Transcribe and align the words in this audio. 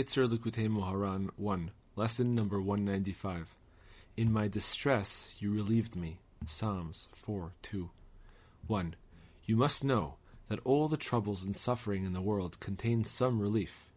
Kitzur 0.00 0.26
Likutei 0.26 0.66
Moharan 0.66 1.28
1, 1.36 1.70
Lesson 1.94 2.34
number 2.34 2.58
195. 2.58 3.54
In 4.16 4.32
my 4.32 4.48
distress 4.48 5.36
you 5.38 5.52
relieved 5.52 5.94
me. 5.94 6.20
Psalms 6.46 7.10
4 7.12 7.52
2. 7.60 7.90
1. 8.66 8.94
You 9.44 9.56
must 9.56 9.84
know 9.84 10.14
that 10.48 10.60
all 10.64 10.88
the 10.88 10.96
troubles 10.96 11.44
and 11.44 11.54
suffering 11.54 12.06
in 12.06 12.14
the 12.14 12.22
world 12.22 12.58
contain 12.60 13.04
some 13.04 13.40
relief. 13.40 13.90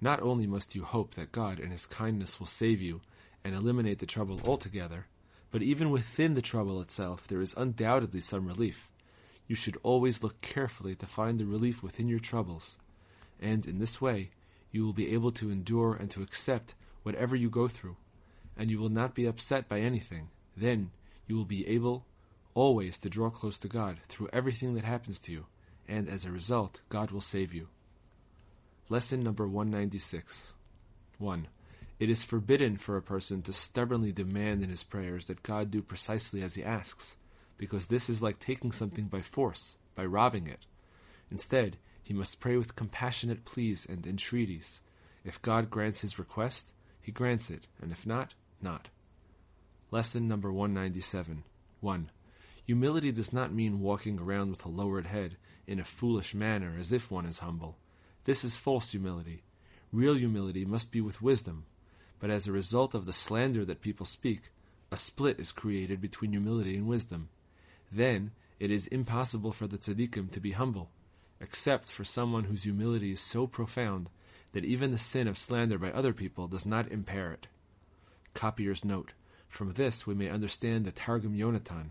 Not 0.00 0.22
only 0.22 0.46
must 0.46 0.74
you 0.74 0.82
hope 0.82 1.12
that 1.16 1.30
God 1.30 1.60
and 1.60 1.72
His 1.72 1.84
kindness 1.84 2.40
will 2.40 2.46
save 2.46 2.80
you 2.80 3.02
and 3.44 3.54
eliminate 3.54 3.98
the 3.98 4.06
trouble 4.06 4.40
altogether, 4.46 5.08
but 5.50 5.60
even 5.60 5.90
within 5.90 6.32
the 6.32 6.40
trouble 6.40 6.80
itself 6.80 7.28
there 7.28 7.42
is 7.42 7.52
undoubtedly 7.54 8.22
some 8.22 8.46
relief. 8.46 8.88
You 9.46 9.56
should 9.56 9.76
always 9.82 10.22
look 10.22 10.40
carefully 10.40 10.94
to 10.94 11.04
find 11.04 11.38
the 11.38 11.44
relief 11.44 11.82
within 11.82 12.08
your 12.08 12.18
troubles, 12.18 12.78
and 13.38 13.66
in 13.66 13.78
this 13.78 14.00
way 14.00 14.30
you 14.72 14.84
will 14.84 14.92
be 14.92 15.14
able 15.14 15.30
to 15.32 15.50
endure 15.50 15.94
and 15.94 16.10
to 16.10 16.22
accept 16.22 16.74
whatever 17.02 17.36
you 17.36 17.50
go 17.50 17.68
through, 17.68 17.96
and 18.56 18.70
you 18.70 18.78
will 18.78 18.88
not 18.88 19.14
be 19.14 19.26
upset 19.26 19.68
by 19.68 19.80
anything. 19.80 20.30
Then 20.56 20.90
you 21.26 21.36
will 21.36 21.44
be 21.44 21.66
able 21.68 22.06
always 22.54 22.98
to 22.98 23.10
draw 23.10 23.30
close 23.30 23.58
to 23.58 23.68
God 23.68 23.98
through 24.08 24.28
everything 24.32 24.74
that 24.74 24.84
happens 24.84 25.18
to 25.20 25.32
you, 25.32 25.46
and 25.86 26.08
as 26.08 26.24
a 26.24 26.30
result, 26.32 26.80
God 26.88 27.10
will 27.10 27.20
save 27.20 27.54
you. 27.54 27.68
Lesson 28.88 29.22
number 29.22 29.46
196 29.46 30.54
1. 31.18 31.48
It 32.00 32.10
is 32.10 32.24
forbidden 32.24 32.78
for 32.78 32.96
a 32.96 33.02
person 33.02 33.42
to 33.42 33.52
stubbornly 33.52 34.10
demand 34.10 34.62
in 34.62 34.70
his 34.70 34.82
prayers 34.82 35.26
that 35.26 35.44
God 35.44 35.70
do 35.70 35.82
precisely 35.82 36.42
as 36.42 36.54
he 36.54 36.64
asks, 36.64 37.16
because 37.56 37.86
this 37.86 38.10
is 38.10 38.22
like 38.22 38.40
taking 38.40 38.72
something 38.72 39.06
by 39.06 39.20
force, 39.20 39.76
by 39.94 40.04
robbing 40.04 40.48
it. 40.48 40.66
Instead, 41.30 41.76
he 42.02 42.12
must 42.12 42.40
pray 42.40 42.56
with 42.56 42.76
compassionate 42.76 43.44
pleas 43.44 43.86
and 43.86 44.06
entreaties. 44.06 44.80
If 45.24 45.40
God 45.40 45.70
grants 45.70 46.00
his 46.00 46.18
request, 46.18 46.72
he 47.00 47.12
grants 47.12 47.50
it, 47.50 47.66
and 47.80 47.92
if 47.92 48.06
not, 48.06 48.34
not. 48.60 48.88
Lesson 49.90 50.26
number 50.26 50.52
197 50.52 51.44
1. 51.80 52.10
Humility 52.64 53.12
does 53.12 53.32
not 53.32 53.52
mean 53.52 53.80
walking 53.80 54.18
around 54.18 54.50
with 54.50 54.64
a 54.64 54.68
lowered 54.68 55.06
head 55.06 55.36
in 55.66 55.78
a 55.78 55.84
foolish 55.84 56.34
manner 56.34 56.76
as 56.78 56.92
if 56.92 57.10
one 57.10 57.26
is 57.26 57.40
humble. 57.40 57.76
This 58.24 58.44
is 58.44 58.56
false 58.56 58.90
humility. 58.92 59.42
Real 59.92 60.14
humility 60.14 60.64
must 60.64 60.92
be 60.92 61.00
with 61.00 61.22
wisdom. 61.22 61.66
But 62.20 62.30
as 62.30 62.46
a 62.46 62.52
result 62.52 62.94
of 62.94 63.04
the 63.04 63.12
slander 63.12 63.64
that 63.64 63.80
people 63.80 64.06
speak, 64.06 64.50
a 64.92 64.96
split 64.96 65.40
is 65.40 65.50
created 65.50 66.00
between 66.00 66.32
humility 66.32 66.76
and 66.76 66.86
wisdom. 66.86 67.28
Then 67.90 68.30
it 68.60 68.70
is 68.70 68.86
impossible 68.86 69.52
for 69.52 69.66
the 69.66 69.76
tzaddikim 69.76 70.30
to 70.32 70.40
be 70.40 70.52
humble, 70.52 70.90
except 71.42 71.90
for 71.90 72.04
someone 72.04 72.44
whose 72.44 72.62
humility 72.62 73.10
is 73.10 73.20
so 73.20 73.46
profound 73.48 74.08
that 74.52 74.64
even 74.64 74.92
the 74.92 74.98
sin 74.98 75.26
of 75.26 75.36
slander 75.36 75.76
by 75.76 75.90
other 75.90 76.12
people 76.12 76.46
does 76.46 76.64
not 76.64 76.90
impair 76.92 77.32
it. 77.32 77.48
Copyer's 78.32 78.84
note. 78.84 79.12
From 79.48 79.72
this 79.72 80.06
we 80.06 80.14
may 80.14 80.30
understand 80.30 80.84
the 80.84 80.92
Targum 80.92 81.36
Yonatan. 81.36 81.90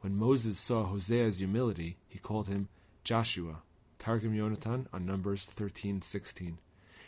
When 0.00 0.16
Moses 0.16 0.58
saw 0.58 0.86
Hosea's 0.86 1.38
humility, 1.38 1.96
he 2.08 2.18
called 2.18 2.48
him 2.48 2.68
Joshua. 3.04 3.62
Targum 3.98 4.34
Yonatan 4.34 4.86
on 4.92 5.06
Numbers 5.06 5.44
13:16. 5.44 6.58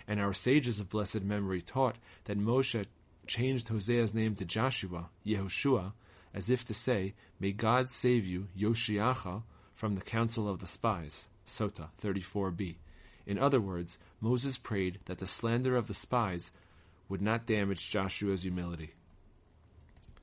And 0.07 0.21
our 0.21 0.33
sages 0.33 0.81
of 0.81 0.89
blessed 0.89 1.23
memory 1.23 1.61
taught 1.61 1.97
that 2.25 2.39
Moshe 2.39 2.87
changed 3.27 3.69
Hosea's 3.69 4.15
name 4.15 4.35
to 4.37 4.45
Joshua, 4.45 5.11
Yehoshua, 5.27 5.93
as 6.33 6.51
if 6.51 6.65
to 6.65 6.75
say, 6.75 7.15
May 7.39 7.53
God 7.53 7.91
save 7.91 8.25
you, 8.25 8.49
Yoshiacha, 8.57 9.43
from 9.75 9.95
the 9.95 10.01
counsel 10.01 10.49
of 10.49 10.61
the 10.61 10.67
spies. 10.67 11.29
Sota 11.51 11.89
34b. 12.01 12.77
In 13.27 13.39
other 13.39 13.61
words, 13.61 13.99
Moses 14.21 14.57
prayed 14.57 15.01
that 15.05 15.19
the 15.19 15.27
slander 15.27 15.77
of 15.77 15.89
the 15.89 15.95
spies 15.95 16.51
would 17.09 17.21
not 17.21 17.47
damage 17.47 17.91
Joshua's 17.91 18.43
humility. 18.43 18.95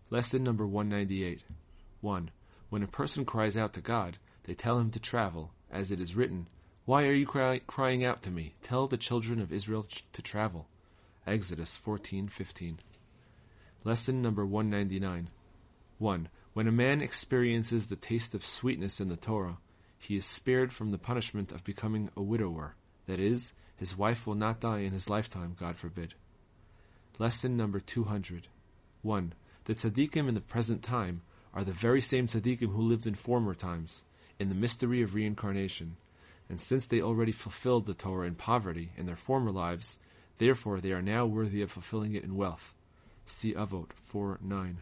Lesson 0.09 0.43
number 0.43 0.65
198. 0.65 1.43
1. 1.99 2.31
When 2.69 2.83
a 2.83 2.87
person 2.87 3.25
cries 3.25 3.57
out 3.57 3.73
to 3.73 3.81
God, 3.81 4.17
they 4.43 4.53
tell 4.53 4.79
him 4.79 4.89
to 4.91 4.99
travel, 4.99 5.51
as 5.69 5.91
it 5.91 5.99
is 5.99 6.15
written, 6.15 6.47
Why 6.85 7.05
are 7.07 7.13
you 7.13 7.25
cry- 7.25 7.61
crying 7.67 8.05
out 8.05 8.23
to 8.23 8.31
me? 8.31 8.55
Tell 8.61 8.87
the 8.87 8.97
children 8.97 9.41
of 9.41 9.51
Israel 9.51 9.83
ch- 9.83 10.09
to 10.13 10.21
travel. 10.21 10.67
Exodus 11.25 11.77
14:15. 11.77 12.77
Lesson 13.83 14.21
number 14.21 14.45
199. 14.45 15.29
1. 15.97 16.29
When 16.53 16.67
a 16.67 16.71
man 16.71 17.01
experiences 17.01 17.87
the 17.87 17.95
taste 17.95 18.33
of 18.33 18.45
sweetness 18.45 19.01
in 19.01 19.09
the 19.09 19.17
Torah, 19.17 19.57
he 19.99 20.15
is 20.15 20.25
spared 20.25 20.73
from 20.73 20.91
the 20.91 20.97
punishment 20.97 21.51
of 21.51 21.63
becoming 21.63 22.09
a 22.15 22.21
widower. 22.21 22.75
That 23.07 23.19
is, 23.19 23.53
his 23.75 23.97
wife 23.97 24.25
will 24.25 24.35
not 24.35 24.59
die 24.59 24.79
in 24.79 24.91
his 24.91 25.09
lifetime, 25.09 25.55
God 25.59 25.75
forbid. 25.75 26.13
Lesson 27.19 27.57
number 27.57 27.79
200. 27.79 28.47
1. 29.01 29.33
The 29.65 29.75
tzaddikim 29.75 30.27
in 30.27 30.33
the 30.33 30.41
present 30.41 30.83
time 30.83 31.21
are 31.53 31.63
the 31.63 31.71
very 31.71 32.01
same 32.01 32.27
tzaddikim 32.27 32.73
who 32.73 32.81
lived 32.81 33.07
in 33.07 33.15
former 33.15 33.53
times, 33.53 34.03
in 34.39 34.49
the 34.49 34.55
mystery 34.55 35.01
of 35.01 35.15
reincarnation. 35.15 35.97
And 36.49 36.61
since 36.61 36.85
they 36.85 37.01
already 37.01 37.31
fulfilled 37.31 37.85
the 37.85 37.93
Torah 37.93 38.27
in 38.27 38.35
poverty 38.35 38.91
in 38.97 39.05
their 39.05 39.15
former 39.15 39.51
lives, 39.51 39.99
therefore 40.37 40.79
they 40.79 40.91
are 40.91 41.01
now 41.01 41.25
worthy 41.25 41.61
of 41.61 41.71
fulfilling 41.71 42.15
it 42.15 42.23
in 42.23 42.35
wealth. 42.35 42.73
See 43.25 43.53
Avot 43.53 43.91
4 43.93 44.39
9. 44.41 44.77